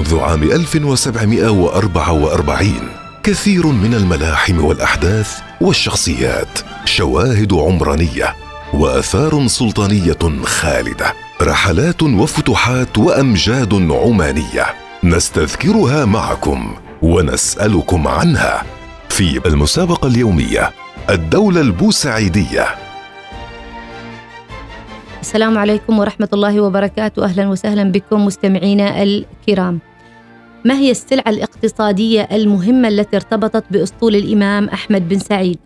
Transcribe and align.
منذ 0.00 0.18
عام 0.18 0.42
1744 0.42 2.72
كثير 3.22 3.66
من 3.66 3.94
الملاحم 3.94 4.64
والأحداث 4.64 5.38
والشخصيات 5.60 6.58
شواهد 6.84 7.52
عمرانية 7.52 8.34
وآثار 8.74 9.46
سلطانية 9.46 10.42
خالدة 10.44 11.14
رحلات 11.42 12.02
وفتوحات 12.02 12.98
وأمجاد 12.98 13.74
عمانية 13.74 14.66
نستذكرها 15.04 16.04
معكم 16.04 16.74
ونسألكم 17.02 18.08
عنها 18.08 18.62
في 19.08 19.40
المسابقة 19.46 20.08
اليومية 20.08 20.70
الدولة 21.10 21.60
البوسعيدية. 21.60 22.66
السلام 25.20 25.58
عليكم 25.58 25.98
ورحمة 25.98 26.28
الله 26.32 26.60
وبركاته. 26.60 27.24
أهلا 27.24 27.48
وسهلا 27.48 27.92
بكم 27.92 28.26
مستمعينا 28.26 29.02
الكرام. 29.02 29.80
ما 30.64 30.74
هي 30.74 30.90
السلعة 30.90 31.28
الاقتصادية 31.28 32.28
المهمة 32.32 32.88
التي 32.88 33.16
ارتبطت 33.16 33.64
بأسطول 33.70 34.16
الإمام 34.16 34.68
أحمد 34.68 35.08
بن 35.08 35.18
سعيد؟ 35.18 35.58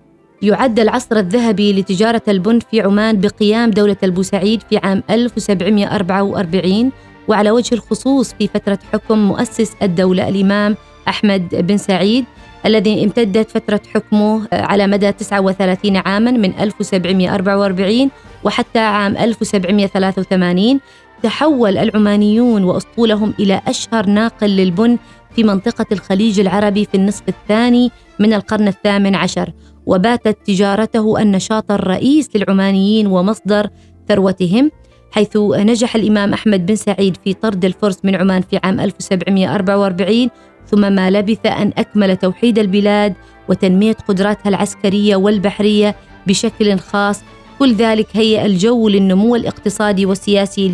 يعد 0.42 0.80
العصر 0.80 1.16
الذهبي 1.16 1.80
لتجارة 1.80 2.22
البن 2.28 2.58
في 2.70 2.80
عمان 2.80 3.20
بقيام 3.20 3.70
دولة 3.70 3.96
البوسعيد 4.02 4.62
في 4.70 4.76
عام 4.76 5.02
1744 5.10 6.90
وعلى 7.28 7.50
وجه 7.50 7.74
الخصوص 7.74 8.34
في 8.38 8.48
فترة 8.48 8.78
حكم 8.92 9.18
مؤسس 9.18 9.72
الدولة 9.82 10.28
الإمام 10.28 10.76
أحمد 11.08 11.48
بن 11.54 11.76
سعيد 11.76 12.24
الذي 12.66 13.04
امتدت 13.04 13.50
فترة 13.50 13.80
حكمه 13.94 14.48
على 14.52 14.86
مدى 14.86 15.12
39 15.12 15.96
عاما 15.96 16.30
من 16.30 16.54
1744 16.60 18.10
وحتى 18.44 18.78
عام 18.78 19.16
1783 19.16 20.80
تحول 21.24 21.78
العمانيون 21.78 22.64
وأسطولهم 22.64 23.34
إلى 23.41 23.60
أشهر 23.66 24.06
ناقل 24.06 24.51
للبن 24.51 24.98
في 25.37 25.45
منطقة 25.45 25.87
الخليج 25.92 26.41
العربي 26.41 26.84
في 26.84 26.94
النصف 26.94 27.22
الثاني 27.28 27.91
من 28.19 28.33
القرن 28.33 28.69
الثامن 28.69 29.14
عشر. 29.14 29.53
وباتت 29.86 30.39
تجارته 30.47 31.22
النشاط 31.22 31.70
الرئيس 31.70 32.28
للعمانيين 32.36 33.06
ومصدر 33.06 33.69
ثروتهم 34.08 34.70
حيث 35.12 35.36
نجح 35.36 35.94
الإمام 35.97 36.33
أحمد 36.33 36.66
بن 36.66 36.77
سعيد 36.77 37.16
في 37.25 37.34
طرد 37.34 37.64
الفرس 37.64 37.98
من 38.05 38.14
عمان 38.14 38.42
في 38.42 38.61
عام 38.64 38.81
1744 38.81 40.28
ثم 40.66 40.92
ما 40.92 41.11
لبث 41.11 41.47
أن 41.47 41.72
أكمل 41.78 42.16
توحيد 42.16 42.59
البلاد 42.59 43.14
وتنمية 43.48 43.97
قدراتها 44.09 44.48
العسكرية 44.48 45.16
والبحرية 45.16 45.97
بشكل 46.27 46.78
خاص. 46.78 47.20
كل 47.59 47.75
ذلك 47.75 48.06
هيئ 48.12 48.47
الجو 48.47 48.88
للنمو 48.88 49.36
الاقتصادي 49.36 50.06
والسياسي 50.06 50.69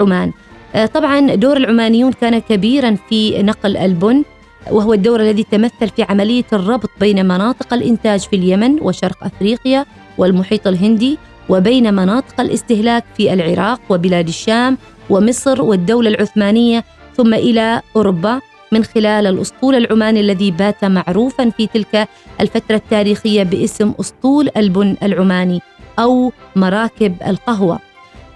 لعمان 0.00 0.32
آه، 0.74 0.86
طبعا 0.86 1.34
دور 1.34 1.56
العمانيون 1.56 2.12
كان 2.12 2.38
كبيرا 2.38 2.96
في 3.08 3.42
نقل 3.42 3.76
البن 3.76 4.24
وهو 4.70 4.94
الدور 4.94 5.20
الذي 5.20 5.42
تمثل 5.42 5.88
في 5.96 6.02
عملية 6.02 6.44
الربط 6.52 6.90
بين 7.00 7.26
مناطق 7.26 7.74
الإنتاج 7.74 8.20
في 8.20 8.36
اليمن 8.36 8.78
وشرق 8.82 9.24
أفريقيا 9.24 9.86
والمحيط 10.18 10.66
الهندي 10.66 11.18
وبين 11.48 11.94
مناطق 11.94 12.40
الاستهلاك 12.40 13.04
في 13.16 13.32
العراق 13.32 13.80
وبلاد 13.90 14.28
الشام 14.28 14.78
ومصر 15.10 15.62
والدولة 15.62 16.10
العثمانية 16.10 16.84
ثم 17.16 17.34
إلى 17.34 17.82
أوروبا 17.96 18.40
من 18.72 18.84
خلال 18.84 19.26
الأسطول 19.26 19.74
العماني 19.74 20.20
الذي 20.20 20.50
بات 20.50 20.84
معروفا 20.84 21.50
في 21.50 21.66
تلك 21.66 22.08
الفترة 22.40 22.76
التاريخية 22.76 23.42
باسم 23.42 23.92
أسطول 24.00 24.50
البن 24.56 24.96
العماني 25.02 25.60
أو 25.98 26.32
مراكب 26.56 27.16
القهوة. 27.26 27.78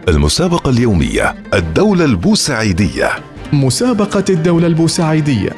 المسابقة 0.07 0.69
اليومية 0.69 1.35
الدولة 1.53 2.05
البوسعيدية. 2.05 3.09
مسابقة 3.53 4.23
الدولة 4.29 4.67
البوسعيدية 4.67 5.49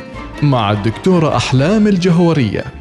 مع 0.43 0.71
الدكتورة 0.71 1.35
أحلام 1.35 1.87
الجهورية. 1.87 2.78